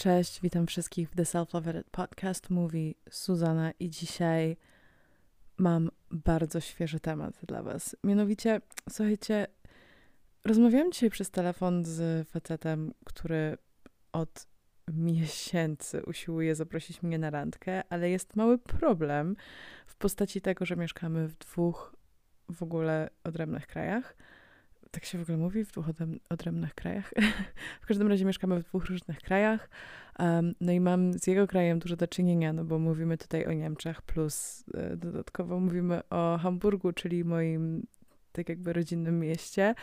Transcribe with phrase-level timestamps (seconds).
[0.00, 2.50] Cześć, witam wszystkich w The Self Love Edit Podcast.
[2.50, 4.56] Mówi Suzana i dzisiaj
[5.56, 7.96] mam bardzo świeży temat dla Was.
[8.04, 8.60] Mianowicie,
[8.90, 9.46] słuchajcie,
[10.44, 13.58] rozmawiałam dzisiaj przez telefon z facetem, który
[14.12, 14.46] od
[14.92, 19.36] miesięcy usiłuje zaprosić mnie na randkę, ale jest mały problem
[19.86, 21.96] w postaci tego, że mieszkamy w dwóch
[22.48, 24.16] w ogóle odrębnych krajach
[24.90, 25.86] tak się w ogóle mówi, w dwóch
[26.28, 27.12] odrębnych krajach.
[27.82, 29.70] w każdym razie mieszkamy w dwóch różnych krajach.
[30.18, 33.52] Um, no i mam z jego krajem dużo do czynienia, no bo mówimy tutaj o
[33.52, 37.86] Niemczech, plus y, dodatkowo mówimy o Hamburgu, czyli moim
[38.32, 39.74] tak jakby rodzinnym mieście.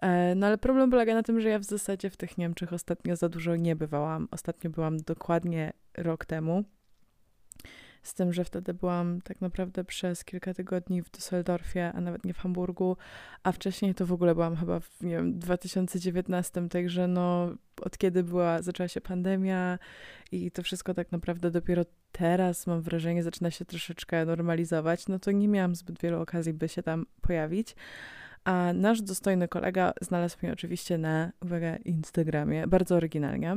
[0.00, 3.16] E, no ale problem polega na tym, że ja w zasadzie w tych Niemczech ostatnio
[3.16, 4.28] za dużo nie bywałam.
[4.30, 6.64] Ostatnio byłam dokładnie rok temu.
[8.06, 12.34] Z tym, że wtedy byłam tak naprawdę przez kilka tygodni w Düsseldorfie, a nawet nie
[12.34, 12.96] w Hamburgu,
[13.42, 17.50] a wcześniej to w ogóle byłam chyba w nie wiem, 2019, także no
[17.82, 19.78] od kiedy była, zaczęła się pandemia
[20.32, 25.30] i to wszystko tak naprawdę dopiero teraz mam wrażenie zaczyna się troszeczkę normalizować, no to
[25.30, 27.76] nie miałam zbyt wielu okazji, by się tam pojawić.
[28.46, 33.56] A nasz dostojny kolega znalazł mnie oczywiście na, uwaga, Instagramie, bardzo oryginalnie,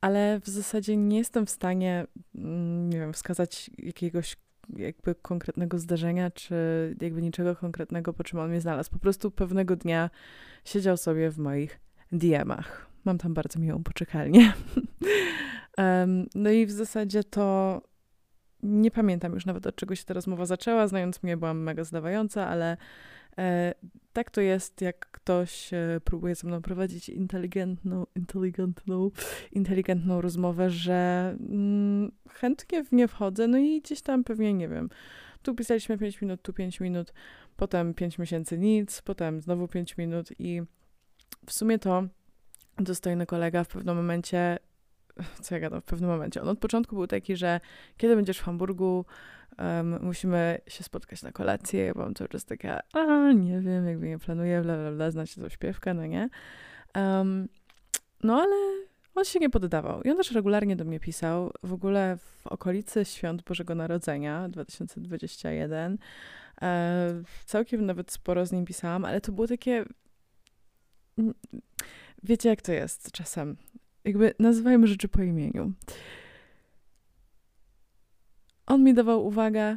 [0.00, 4.36] ale w zasadzie nie jestem w stanie, mm, nie wiem, wskazać jakiegoś
[4.76, 6.54] jakby konkretnego zdarzenia, czy
[7.00, 8.90] jakby niczego konkretnego, po czym on mnie znalazł.
[8.90, 10.10] Po prostu pewnego dnia
[10.64, 11.80] siedział sobie w moich
[12.12, 12.86] DM-ach.
[13.04, 14.52] Mam tam bardzo miłą poczekalnię.
[15.78, 17.80] um, no i w zasadzie to
[18.62, 20.88] nie pamiętam już nawet od czego się ta rozmowa zaczęła.
[20.88, 22.76] Znając mnie, byłam mega zdawająca, ale
[24.12, 29.10] tak to jest, jak ktoś e, próbuje ze mną prowadzić inteligentną, inteligentną,
[29.52, 34.88] inteligentną rozmowę, że mm, chętnie w nie wchodzę, no i gdzieś tam pewnie, nie wiem,
[35.42, 37.12] tu pisaliśmy 5 minut, tu 5 minut,
[37.56, 40.62] potem 5 miesięcy nic, potem znowu 5 minut i
[41.46, 42.04] w sumie to
[42.78, 44.58] dostojny kolega w pewnym momencie,
[45.42, 47.60] co ja gadam, w pewnym momencie, on od początku był taki, że
[47.96, 49.04] kiedy będziesz w Hamburgu,
[49.58, 51.84] um, musimy się spotkać na kolację.
[51.84, 55.40] Ja byłam cały czas taka, a nie wiem, jakby nie planuję, bla, bla, bla, znacie
[55.40, 56.28] tą śpiewkę, no nie.
[56.94, 57.48] Um,
[58.22, 60.02] no ale on się nie poddawał.
[60.02, 61.52] I on też regularnie do mnie pisał.
[61.62, 65.98] W ogóle w okolicy Świąt Bożego Narodzenia 2021
[66.62, 69.84] e, całkiem nawet sporo z nim pisałam, ale to było takie...
[72.22, 73.56] Wiecie, jak to jest czasem.
[74.08, 75.72] Jakby nazywajmy rzeczy po imieniu.
[78.66, 79.76] On mi dawał uwagę.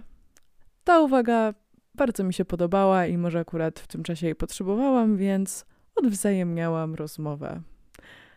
[0.83, 1.53] Ta uwaga
[1.95, 5.65] bardzo mi się podobała i może akurat w tym czasie jej potrzebowałam, więc
[5.95, 7.61] odwzajemniałam rozmowę.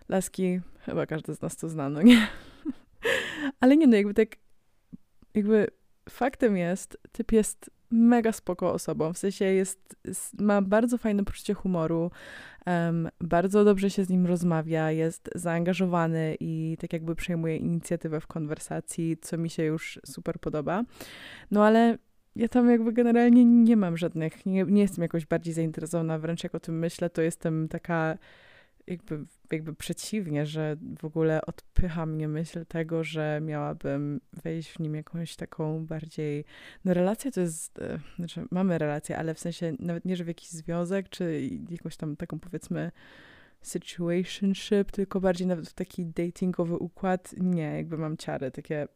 [0.09, 2.27] Laski, chyba każdy z nas to zna, no nie?
[3.61, 4.37] Ale nie no, jakby tak,
[5.35, 5.67] jakby
[6.11, 9.97] faktem jest, typ jest mega spoko osobą, w sensie jest,
[10.41, 12.11] ma bardzo fajne poczucie humoru,
[12.67, 18.27] um, bardzo dobrze się z nim rozmawia, jest zaangażowany i tak jakby przejmuje inicjatywę w
[18.27, 20.85] konwersacji, co mi się już super podoba.
[21.51, 21.99] No ale
[22.37, 26.55] ja tam jakby generalnie nie mam żadnych, nie, nie jestem jakoś bardziej zainteresowana, wręcz jak
[26.55, 28.19] o tym myślę, to jestem taka
[28.87, 34.95] jakby, jakby przeciwnie, że w ogóle odpycha mnie myśl tego, że miałabym wejść w nim
[34.95, 36.45] jakąś taką bardziej.
[36.85, 37.79] No, relacja to jest.
[37.79, 41.97] E, znaczy, mamy relację, ale w sensie nawet nie, że w jakiś związek, czy jakąś
[41.97, 42.91] tam taką powiedzmy
[43.63, 47.35] situationship, tylko bardziej nawet w taki datingowy układ.
[47.41, 48.89] Nie, jakby mam ciary takie.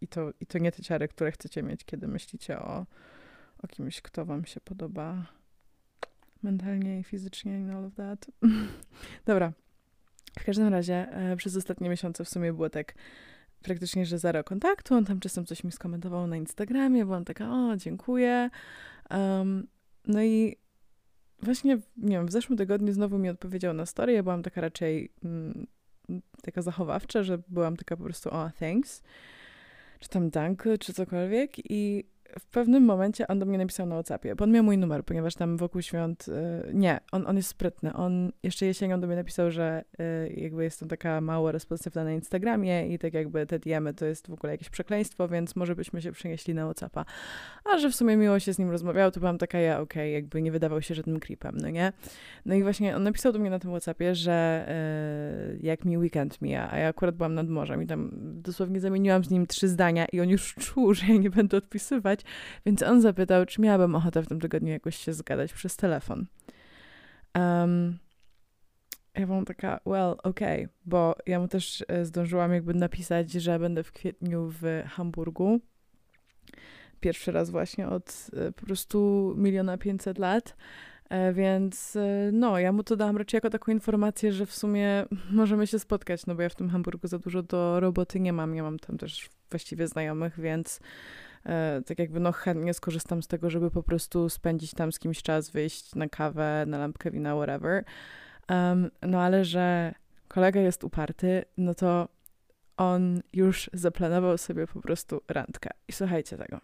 [0.00, 2.86] I to, i to nie te ciary, które chcecie mieć, kiedy myślicie o,
[3.62, 5.26] o kimś, kto wam się podoba
[6.42, 8.26] mentalnie i fizycznie i all of that.
[9.26, 9.52] Dobra.
[10.38, 12.94] W każdym razie e, przez ostatnie miesiące w sumie było tak
[13.62, 14.94] praktycznie, że zero kontaktu.
[14.94, 17.04] On tam czasem coś mi skomentował na Instagramie.
[17.04, 18.50] Byłam taka, o, dziękuję.
[19.10, 19.66] Um,
[20.06, 20.56] no i
[21.42, 24.12] właśnie, nie wiem, w zeszłym tygodniu znowu mi odpowiedział na story.
[24.12, 25.66] Ja byłam taka raczej mm,
[26.42, 29.02] taka zachowawcza, że byłam taka po prostu, o, thanks.
[30.00, 31.70] Czy tam dank, czy cokolwiek.
[31.70, 32.04] I
[32.38, 35.34] w pewnym momencie on do mnie napisał na WhatsAppie, bo on miał mój numer, ponieważ
[35.34, 37.94] tam wokół świąt, y, nie, on, on jest sprytny.
[37.94, 42.88] On jeszcze jesienią do mnie napisał, że y, jakby jestem taka mało responsywna na Instagramie
[42.94, 46.12] i tak jakby te diemy to jest w ogóle jakieś przekleństwo, więc może byśmy się
[46.12, 47.04] przenieśli na WhatsAppa.
[47.64, 50.10] A że w sumie miło się z nim rozmawiał, to byłam taka, ja okej, okay,
[50.10, 51.92] jakby nie wydawał się żadnym creepem, no nie?
[52.46, 54.66] No i właśnie on napisał do mnie na tym WhatsAppie, że
[55.54, 58.10] y, jak mi weekend mija, a ja akurat byłam nad morzem i tam
[58.42, 62.19] dosłownie zamieniłam z nim trzy zdania i on już czuł, że ja nie będę odpisywać,
[62.66, 66.26] więc on zapytał, czy miałabym ochotę w tym tygodniu jakoś się zgadać przez telefon.
[67.34, 67.98] Um,
[69.14, 73.58] ja byłam taka, well, okej, okay, bo ja mu też e, zdążyłam jakby napisać, że
[73.58, 75.60] będę w kwietniu w Hamburgu.
[77.00, 80.56] Pierwszy raz właśnie od e, po prostu miliona pięćset lat.
[81.08, 81.98] E, więc
[82.32, 86.26] no, ja mu to dałam raczej jako taką informację, że w sumie możemy się spotkać,
[86.26, 88.54] no bo ja w tym Hamburgu za dużo do roboty nie mam.
[88.54, 90.80] Ja mam tam też właściwie znajomych, więc
[91.86, 95.50] tak jakby no chętnie skorzystam z tego, żeby po prostu spędzić tam z kimś czas,
[95.50, 97.84] wyjść na kawę, na lampkę wina, whatever.
[98.48, 99.94] Um, no ale że
[100.28, 102.08] kolega jest uparty, no to
[102.76, 105.70] on już zaplanował sobie po prostu randkę.
[105.88, 106.60] I słuchajcie tego.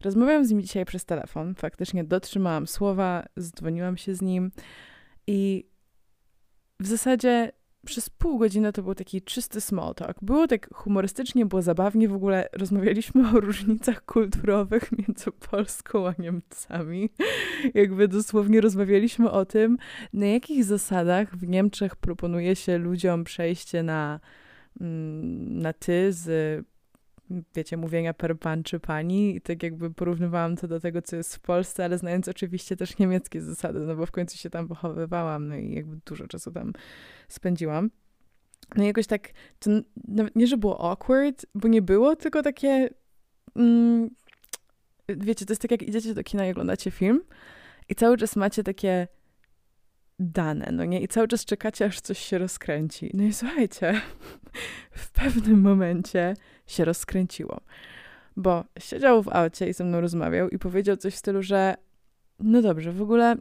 [0.00, 1.54] Rozmawiałam z nim dzisiaj przez telefon.
[1.54, 4.50] Faktycznie dotrzymałam słowa, zdzwoniłam się z nim
[5.26, 5.66] i
[6.80, 7.52] w zasadzie
[7.86, 10.16] przez pół godziny to był taki czysty small talk.
[10.22, 12.08] Było tak humorystycznie, było zabawnie.
[12.08, 17.10] W ogóle rozmawialiśmy o różnicach kulturowych między Polską a Niemcami.
[17.74, 19.78] Jakby dosłownie rozmawialiśmy o tym,
[20.12, 24.20] na jakich zasadach w Niemczech proponuje się ludziom przejście na,
[24.80, 26.64] mm, na ty z
[27.54, 31.36] wiecie, mówienia per pan czy pani i tak jakby porównywałam to do tego, co jest
[31.36, 35.48] w Polsce, ale znając oczywiście też niemieckie zasady, no bo w końcu się tam wychowywałam,
[35.48, 36.72] no i jakby dużo czasu tam
[37.28, 37.90] spędziłam.
[38.76, 39.28] No i jakoś tak,
[39.58, 39.70] to
[40.08, 42.90] nawet nie, że było awkward, bo nie było, tylko takie,
[43.56, 44.10] mm,
[45.08, 47.20] wiecie, to jest tak jak idziecie do kina i oglądacie film
[47.88, 49.08] i cały czas macie takie
[50.20, 51.00] dane, no nie?
[51.00, 53.10] I cały czas czekacie, aż coś się rozkręci.
[53.14, 54.00] No i słuchajcie,
[54.90, 56.34] w pewnym momencie
[56.66, 57.60] się rozkręciło.
[58.36, 61.74] Bo siedział w aucie i ze mną rozmawiał i powiedział coś w stylu, że
[62.40, 63.36] no dobrze, w ogóle,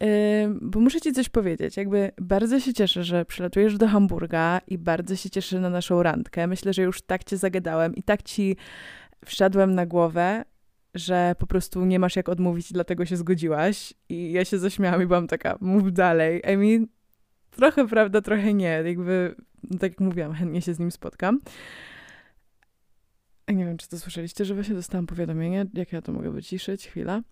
[0.00, 0.08] yy,
[0.60, 1.76] bo muszę ci coś powiedzieć.
[1.76, 6.46] Jakby bardzo się cieszę, że przylatujesz do Hamburga i bardzo się cieszę na naszą randkę.
[6.46, 8.56] Myślę, że już tak cię zagadałem i tak ci
[9.24, 10.44] wszedłem na głowę,
[10.94, 13.94] że po prostu nie masz jak odmówić, dlatego się zgodziłaś.
[14.08, 16.42] I ja się zaśmiałam i byłam taka, mów dalej.
[16.52, 16.86] I mean,
[17.50, 18.82] trochę prawda, trochę nie.
[18.84, 19.34] Jakby,
[19.70, 21.40] tak jak mówiłam, chętnie się z nim spotkam.
[23.48, 26.88] Nie wiem, czy to słyszeliście, że właśnie dostałam powiadomienie, jak ja to mogę wyciszyć.
[26.88, 27.22] Chwila.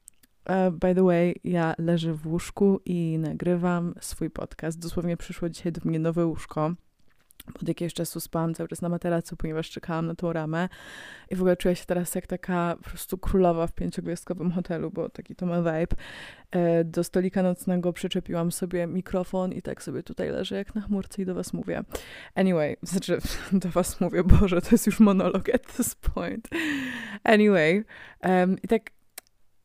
[0.49, 4.79] Uh, by the way, ja leżę w łóżku i nagrywam swój podcast.
[4.79, 6.75] Dosłownie przyszło dzisiaj do mnie nowe łóżko.
[7.63, 10.69] Od jakiegoś czasu spałam cały czas na materacu, ponieważ czekałam na tą ramę.
[11.31, 15.09] I w ogóle czuję się teraz jak taka po prostu królowa w pięciogwiazdkowym hotelu, bo
[15.09, 15.97] taki to ma vibe.
[16.51, 21.23] E, do stolika nocnego przyczepiłam sobie mikrofon i tak sobie tutaj leżę jak na chmurce
[21.23, 21.83] i do was mówię.
[22.35, 23.19] Anyway, znaczy
[23.53, 26.49] do was mówię, Boże, to jest już monolog at this point.
[27.25, 27.85] Anyway,
[28.23, 28.91] um, i tak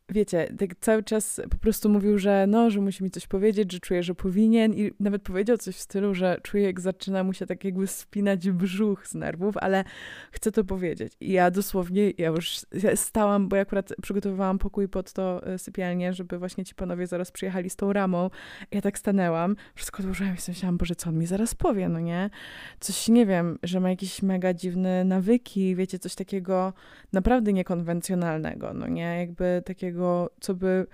[0.09, 3.79] wiecie, tak cały czas po prostu mówił, że no, że musi mi coś powiedzieć, że
[3.79, 7.45] czuje, że powinien i nawet powiedział coś w stylu, że czuje, jak zaczyna mu się
[7.45, 9.83] tak jakby spinać brzuch z nerwów, ale
[10.31, 11.13] chce to powiedzieć.
[11.19, 12.59] I ja dosłownie, ja już
[12.95, 17.31] stałam, bo ja akurat przygotowywałam pokój pod to e, sypialnię, żeby właśnie ci panowie zaraz
[17.31, 18.29] przyjechali z tą ramą.
[18.71, 22.29] Ja tak stanęłam, wszystko odłożyłam i myślałam, Boże, co on mi zaraz powie, no nie?
[22.79, 26.73] Coś, nie wiem, że ma jakieś mega dziwne nawyki, wiecie, coś takiego
[27.13, 29.19] naprawdę niekonwencjonalnego, no nie?
[29.19, 29.96] Jakby takiego
[30.39, 30.87] co by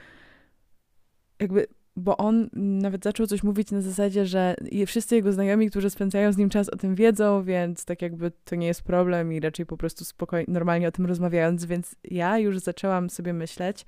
[1.39, 4.55] jakby, bo on nawet zaczął coś mówić na zasadzie, że
[4.87, 8.55] wszyscy jego znajomi, którzy spędzają z nim czas, o tym wiedzą, więc tak jakby to
[8.55, 12.59] nie jest problem i raczej po prostu spokojnie, normalnie o tym rozmawiając, więc ja już
[12.59, 13.85] zaczęłam sobie myśleć,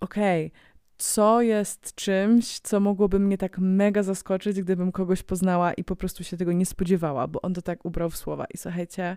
[0.00, 0.60] okej, okay,
[0.98, 6.24] co jest czymś, co mogłoby mnie tak mega zaskoczyć, gdybym kogoś poznała i po prostu
[6.24, 8.46] się tego nie spodziewała, bo on to tak ubrał w słowa.
[8.54, 9.16] I słuchajcie,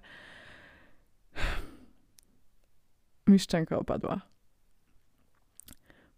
[3.28, 4.22] mi szczęka opadła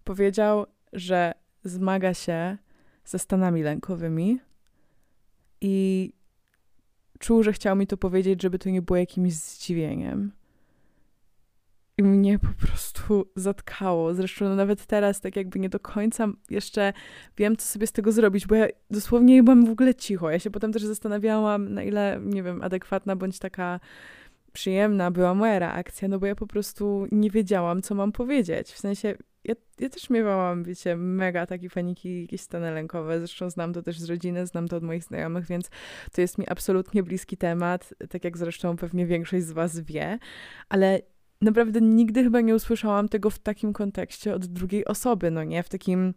[0.04, 1.34] powiedział, że
[1.64, 2.58] zmaga się
[3.06, 4.40] ze stanami lękowymi
[5.62, 6.14] i
[7.20, 10.32] czuł, że chciał mi to powiedzieć, żeby to nie było jakimś zdziwieniem.
[11.98, 14.14] I mnie po prostu zatkało.
[14.14, 16.94] Zresztą no nawet teraz, tak jakby nie do końca jeszcze
[17.38, 20.32] wiem, co sobie z tego zrobić, bo ja dosłownie byłam w ogóle cicho.
[20.32, 23.80] Ja się potem też zastanawiałam, na ile, nie wiem, adekwatna bądź taka
[24.54, 28.72] przyjemna była moja reakcja, no bo ja po prostu nie wiedziałam, co mam powiedzieć.
[28.72, 33.20] W sensie, ja, ja też miewałam, wiecie, mega takie paniki, jakieś stany lękowe.
[33.20, 35.70] Zresztą znam to też z rodziny, znam to od moich znajomych, więc
[36.12, 40.20] to jest mi absolutnie bliski temat, tak jak zresztą pewnie większość z was wie,
[40.70, 41.02] ale
[41.42, 45.64] naprawdę nigdy chyba nie usłyszałam tego w takim kontekście od drugiej osoby, no nie?
[45.64, 46.14] W takim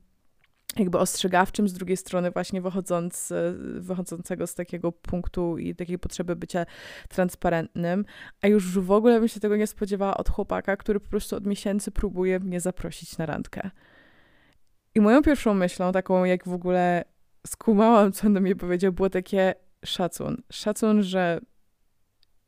[0.78, 3.32] jakby ostrzegawczym, z drugiej strony właśnie wychodząc,
[3.78, 6.66] wychodzącego z takiego punktu i takiej potrzeby bycia
[7.08, 8.04] transparentnym,
[8.42, 11.46] a już w ogóle bym się tego nie spodziewała od chłopaka, który po prostu od
[11.46, 13.70] miesięcy próbuje mnie zaprosić na randkę.
[14.94, 17.04] I moją pierwszą myślą, taką jak w ogóle
[17.46, 19.54] skumałam, co on do mnie powiedział, było takie
[19.84, 20.42] szacun.
[20.52, 21.40] Szacun, że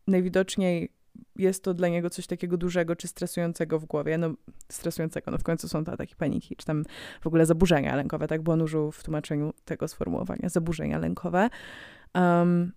[0.07, 0.96] najwidoczniej
[1.37, 4.19] jest to dla niego coś takiego dużego czy stresującego w głowie.
[4.19, 4.35] No,
[4.73, 6.85] stresującego, no w końcu są to ataki paniki, czy tam
[7.21, 11.49] w ogóle zaburzenia lękowe, tak, bo on użył w tłumaczeniu tego sformułowania, zaburzenia lękowe.
[12.15, 12.73] Um,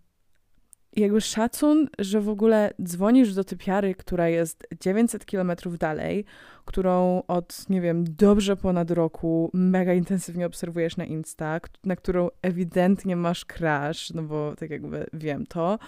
[0.96, 6.26] jakby szacun, że w ogóle dzwonisz do typiary, która jest 900 kilometrów dalej,
[6.66, 13.16] którą od, nie wiem, dobrze ponad roku mega intensywnie obserwujesz na Insta, na którą ewidentnie
[13.16, 15.80] masz crash, no bo tak jakby wiem to.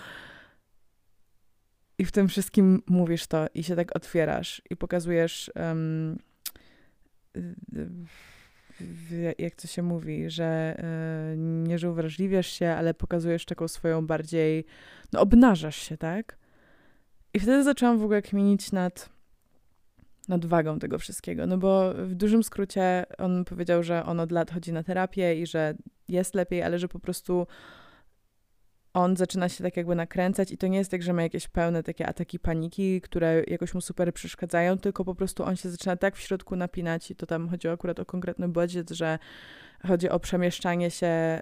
[2.01, 6.17] I w tym wszystkim mówisz to i się tak otwierasz i pokazujesz um,
[9.37, 10.77] jak to się mówi, że
[11.33, 14.65] y, nie, że uwrażliwiasz się, ale pokazujesz taką swoją bardziej,
[15.13, 16.37] no obnażasz się, tak?
[17.33, 19.09] I wtedy zaczęłam w ogóle kminić nad,
[20.27, 24.51] nad wagą tego wszystkiego, no bo w dużym skrócie on powiedział, że on od lat
[24.51, 25.73] chodzi na terapię i że
[26.07, 27.47] jest lepiej, ale że po prostu
[28.93, 31.83] on zaczyna się tak jakby nakręcać i to nie jest tak, że ma jakieś pełne
[31.83, 36.15] takie ataki paniki, które jakoś mu super przeszkadzają, tylko po prostu on się zaczyna tak
[36.15, 39.19] w środku napinać i to tam chodzi akurat o konkretny budżet, że
[39.87, 41.41] chodzi o przemieszczanie się y,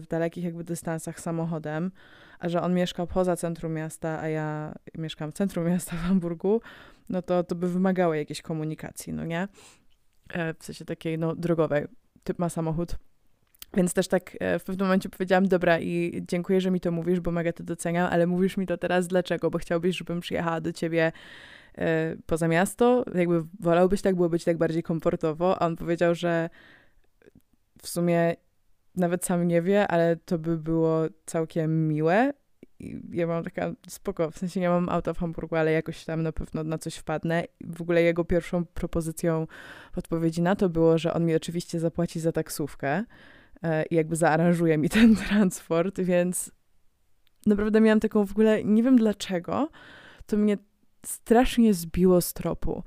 [0.00, 1.90] w dalekich jakby dystansach samochodem,
[2.38, 6.60] a że on mieszka poza centrum miasta, a ja mieszkam w centrum miasta w Hamburgu,
[7.08, 9.48] no to to by wymagało jakiejś komunikacji, no nie?
[10.28, 11.84] E, w sensie takiej, no, drogowej.
[12.24, 12.96] Typ ma samochód,
[13.76, 17.20] więc też tak e, w pewnym momencie powiedziałam, dobra i dziękuję, że mi to mówisz,
[17.20, 19.50] bo mega to doceniam, ale mówisz mi to teraz dlaczego?
[19.50, 21.12] Bo chciałbyś, żebym przyjechała do ciebie
[21.78, 23.04] e, poza miasto?
[23.14, 25.62] Jakby wolałbyś tak, było być tak bardziej komfortowo?
[25.62, 26.50] A on powiedział, że
[27.82, 28.36] w sumie
[28.96, 32.32] nawet sam nie wie, ale to by było całkiem miłe.
[32.78, 36.22] I ja mam taka spoko, w sensie nie mam auta w Hamburgu, ale jakoś tam
[36.22, 37.44] na pewno na coś wpadnę.
[37.60, 39.46] W ogóle jego pierwszą propozycją
[39.92, 43.04] w odpowiedzi na to było, że on mi oczywiście zapłaci za taksówkę.
[43.62, 46.52] E, i jakby zaaranżuje mi ten transport, więc
[47.46, 49.68] naprawdę miałam taką w ogóle, nie wiem dlaczego,
[50.26, 50.58] to mnie
[51.06, 52.82] strasznie zbiło z tropu.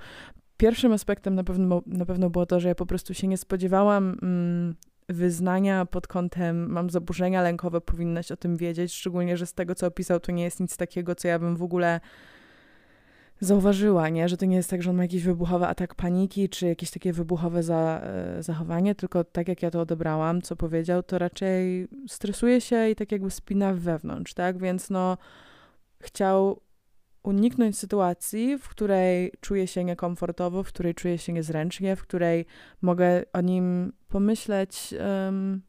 [0.58, 4.18] Pierwszym aspektem na pewno, na pewno było to, że ja po prostu się nie spodziewałam
[4.22, 4.76] mm,
[5.10, 9.88] wyznania pod kątem mam zaburzenia lękowe, powinnaś o tym wiedzieć, szczególnie, że z tego, co
[9.88, 12.00] opisał, to nie jest nic takiego, co ja bym w ogóle
[13.40, 14.30] zauważyła, nie?
[14.30, 17.14] że to nie jest tak, że on ma jakiś wybuchowy atak paniki, czy jakieś takie
[17.14, 22.62] wybuchowe za, e, zachowanie, tylko tak jak ja to odebrałam, co powiedział, to raczej stresuje
[22.62, 24.58] się i tak jakby spina wewnątrz, tak?
[24.58, 25.18] Więc no
[26.00, 26.62] chciał
[27.24, 32.46] uniknąć sytuacji, w której czuję się niekomfortowo, w której czuję się niezręcznie, w której
[32.82, 34.94] mogę o nim pomyśleć
[35.26, 35.62] um,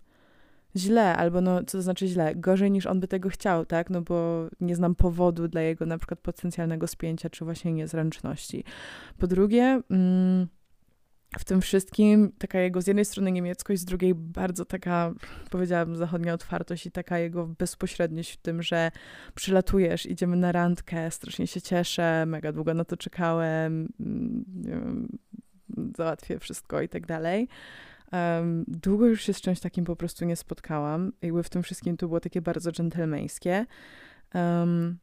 [0.77, 4.03] źle, albo no, co to znaczy źle, gorzej niż on by tego chciał, tak, no
[4.03, 8.65] bo nie znam powodu dla jego na przykład potencjalnego spięcia, czy właśnie niezręczności.
[9.19, 10.47] Po drugie, mm,
[11.39, 15.15] w tym wszystkim taka jego z jednej strony niemieckość, z drugiej bardzo taka,
[15.51, 18.91] powiedziałabym, zachodnia otwartość i taka jego bezpośredniość w tym, że
[19.35, 25.09] przylatujesz, idziemy na randkę, strasznie się cieszę, mega długo na to czekałem, mm,
[25.97, 27.49] załatwię wszystko i tak dalej.
[28.13, 31.13] Um, długo już się z czymś takim po prostu nie spotkałam.
[31.23, 33.67] Jakby w tym wszystkim to było takie bardzo dżentelmeńskie.
[34.35, 34.99] Um,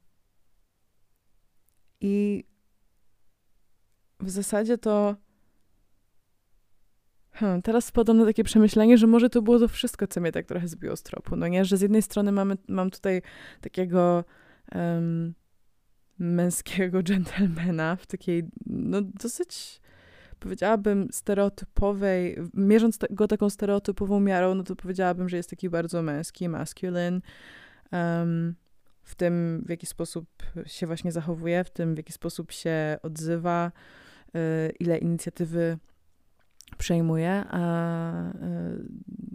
[2.02, 2.44] I
[4.20, 5.16] w zasadzie to
[7.40, 10.46] Hmm, teraz spadam na takie przemyślenie, że może to było to wszystko, co mnie tak
[10.46, 11.36] trochę zbiło z tropu.
[11.36, 13.22] No nie, że z jednej strony mamy, mam tutaj
[13.62, 14.26] takiego
[14.76, 15.34] um,
[16.20, 19.82] męskiego dżentelmena w takiej, no dosyć
[20.40, 26.50] powiedziałabym, stereotypowej, mierząc go taką stereotypową miarą, no to powiedziałabym, że jest taki bardzo męski,
[26.50, 27.22] masculine.
[27.92, 28.56] Um,
[29.04, 30.28] w tym, w jaki sposób
[30.66, 33.72] się właśnie zachowuje, w tym, w jaki sposób się odzywa,
[34.36, 35.78] y, ile inicjatywy
[36.78, 37.44] przejmuje.
[37.50, 38.34] A y,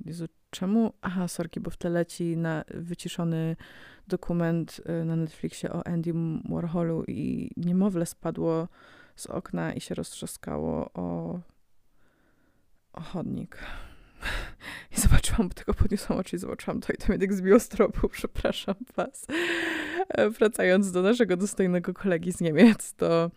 [0.04, 0.92] Jezu, czemu?
[1.02, 3.56] Aha, sorki, bo w tle leci na wyciszony
[4.08, 6.12] dokument y, na Netflixie o Andy
[6.48, 8.68] Warholu i niemowlę spadło
[9.16, 11.38] z okna i się roztrzaskało o,
[12.92, 13.58] o chodnik.
[14.96, 17.68] I zobaczyłam, bo tego podniosłam oczy i zobaczyłam to i to mnie tak zbiło z
[17.68, 19.26] tropu, przepraszam was.
[20.08, 23.30] E, wracając do naszego dostojnego kolegi z Niemiec, to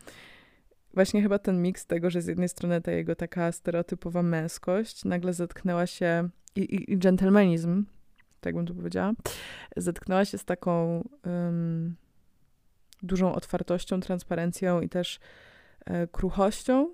[0.94, 5.34] właśnie chyba ten miks tego, że z jednej strony ta jego taka stereotypowa męskość nagle
[5.34, 7.86] zetknęła się i, i, i dżentelmenizm,
[8.42, 9.14] tak bym to powiedziała,
[9.78, 11.96] zetknęła się z taką um,
[13.04, 15.20] dużą otwartością, transparencją i też
[16.12, 16.94] kruchością,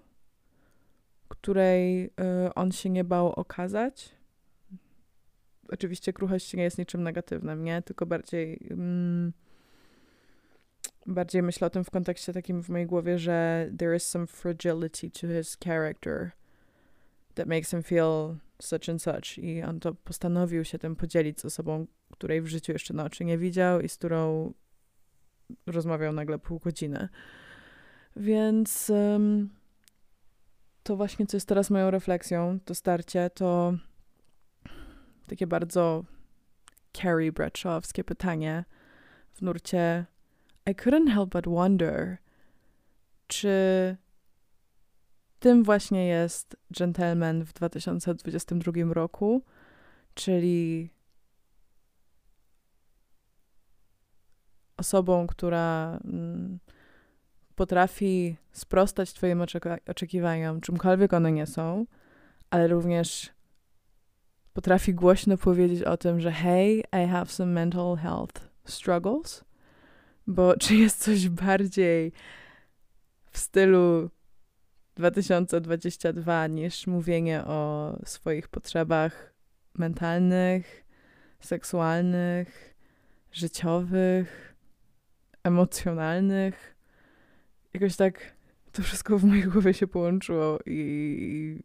[1.28, 4.16] której e, on się nie bał okazać.
[5.70, 7.82] Oczywiście kruchość nie jest niczym negatywnym, nie?
[7.82, 9.34] Tylko bardziej mm,
[11.06, 15.12] bardziej myślę o tym w kontekście takim w mojej głowie, że there is some fragility
[15.12, 16.32] to his character
[17.34, 21.46] that makes him feel such and such i on to postanowił się tym podzielić z
[21.46, 24.54] osobą, której w życiu jeszcze na oczy nie widział i z którą
[25.68, 27.10] rozmawiał nagle pół godziny.
[28.16, 28.92] Więc
[30.84, 33.74] to właśnie, co jest teraz moją refleksją, to starcie, to
[35.28, 36.04] takie bardzo
[36.94, 38.66] Carrie Bradshawskie pytanie
[39.34, 40.06] w nurcie
[40.70, 42.18] I couldn't help but wonder,
[43.28, 43.98] czy
[45.40, 49.42] tym właśnie jest Gentleman w 2022 roku,
[50.14, 50.90] czyli
[54.78, 56.60] osobą, która mm,
[57.62, 59.42] potrafi sprostać Twoim
[59.88, 61.86] oczekiwaniom, czymkolwiek one nie są,
[62.50, 63.30] ale również
[64.54, 69.44] potrafi głośno powiedzieć o tym, że hey, I have some mental health struggles,
[70.28, 72.12] bo czy jest coś bardziej
[73.32, 74.10] w stylu
[74.96, 79.34] 2022 niż mówienie o swoich potrzebach
[79.78, 80.86] mentalnych,
[81.40, 82.76] seksualnych,
[83.32, 84.56] życiowych,
[85.44, 86.81] emocjonalnych.
[87.74, 88.36] Jakoś tak
[88.72, 91.60] to wszystko w mojej głowie się połączyło i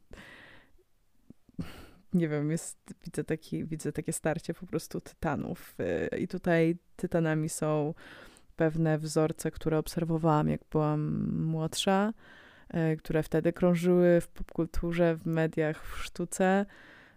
[2.15, 5.75] nie wiem, jest, widzę, taki, widzę takie starcie po prostu tytanów.
[6.15, 7.95] Y, I tutaj tytanami są
[8.57, 12.13] pewne wzorce, które obserwowałam, jak byłam młodsza,
[12.93, 16.67] y, które wtedy krążyły w popkulturze, w mediach, w sztuce,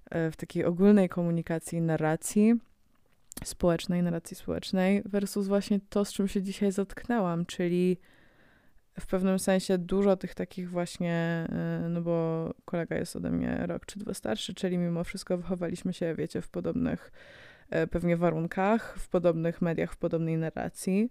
[0.06, 2.54] y, w takiej ogólnej komunikacji, narracji
[3.44, 7.98] społecznej, narracji społecznej, versus właśnie to, z czym się dzisiaj zatknęłam, czyli
[9.00, 11.48] w pewnym sensie dużo tych takich właśnie,
[11.86, 15.94] y, no bo kolega jest ode mnie rok czy dwa starszy, czyli mimo wszystko wychowaliśmy
[15.94, 17.12] się, wiecie, w podobnych
[17.70, 21.10] e, pewnie warunkach, w podobnych mediach, w podobnej narracji,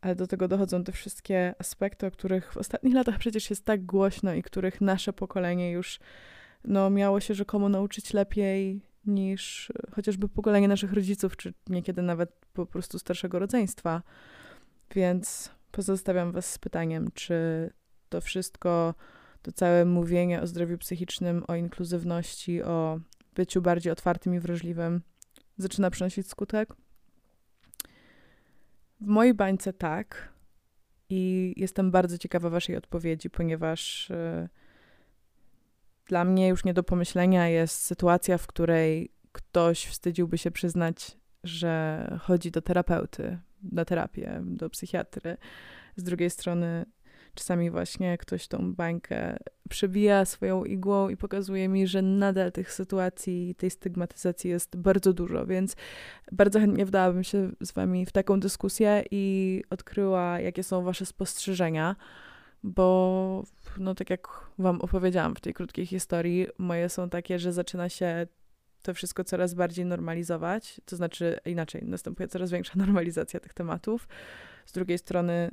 [0.00, 3.84] ale do tego dochodzą te wszystkie aspekty, o których w ostatnich latach przecież jest tak
[3.84, 6.00] głośno i których nasze pokolenie już
[6.64, 12.66] no, miało się rzekomo nauczyć lepiej niż chociażby pokolenie naszych rodziców, czy niekiedy nawet po
[12.66, 14.02] prostu starszego rodzeństwa.
[14.94, 17.70] Więc pozostawiam Was z pytaniem, czy
[18.08, 18.94] to wszystko,
[19.42, 23.00] to całe mówienie o zdrowiu psychicznym, o inkluzywności, o
[23.34, 25.02] byciu bardziej otwartym i wrażliwym
[25.58, 26.74] zaczyna przynosić skutek?
[29.00, 30.32] W mojej bańce tak.
[31.08, 34.48] I jestem bardzo ciekawa Waszej odpowiedzi, ponieważ yy,
[36.06, 42.04] dla mnie już nie do pomyślenia jest sytuacja, w której ktoś wstydziłby się przyznać, że
[42.22, 45.36] chodzi do terapeuty, na terapię, do psychiatry.
[45.96, 46.86] Z drugiej strony
[47.34, 49.36] czasami właśnie ktoś tą bańkę
[49.68, 55.46] przebija swoją igłą i pokazuje mi, że nadal tych sytuacji, tej stygmatyzacji jest bardzo dużo,
[55.46, 55.76] więc
[56.32, 61.96] bardzo chętnie wdałabym się z wami w taką dyskusję i odkryła, jakie są wasze spostrzeżenia,
[62.62, 63.44] bo
[63.78, 68.26] no tak jak wam opowiedziałam w tej krótkiej historii, moje są takie, że zaczyna się
[68.82, 74.08] to wszystko coraz bardziej normalizować, to znaczy inaczej, następuje coraz większa normalizacja tych tematów.
[74.66, 75.50] Z drugiej strony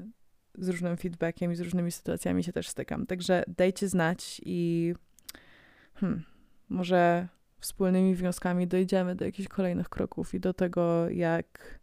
[0.58, 3.06] z różnym feedbackiem i z różnymi sytuacjami się też stykam.
[3.06, 4.94] Także dajcie znać i
[5.96, 6.24] hmm,
[6.70, 7.28] może
[7.60, 11.80] wspólnymi wnioskami dojdziemy do jakichś kolejnych kroków i do tego, jak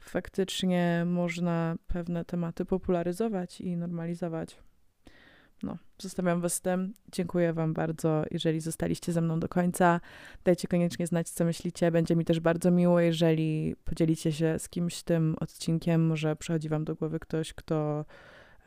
[0.00, 4.58] faktycznie można pewne tematy popularyzować i normalizować.
[5.62, 6.94] No, zostawiam Was z tym.
[7.12, 10.00] Dziękuję Wam bardzo, jeżeli zostaliście ze mną do końca.
[10.44, 11.90] Dajcie koniecznie znać, co myślicie.
[11.90, 16.06] Będzie mi też bardzo miło, jeżeli podzielicie się z kimś tym odcinkiem.
[16.06, 18.04] Może przychodzi Wam do głowy ktoś, kto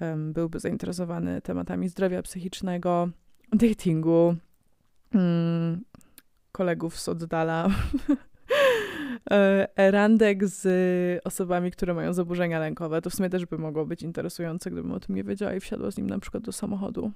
[0.01, 3.09] um, byłby zainteresowany tematami zdrowia psychicznego,
[3.53, 4.35] datingu,
[5.13, 5.83] mm,
[6.51, 7.67] kolegów z oddala.
[9.31, 10.67] E, randek z
[11.25, 13.01] osobami, które mają zaburzenia lękowe.
[13.01, 15.91] To w sumie też by mogło być interesujące, gdybym o tym nie wiedziała i wsiadła
[15.91, 17.11] z nim na przykład do samochodu.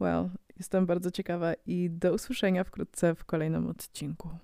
[0.00, 4.38] Well, jestem bardzo ciekawa i do usłyszenia wkrótce w kolejnym odcinku.